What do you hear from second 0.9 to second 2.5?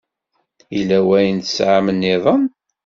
wayen tesɛam nniḍen?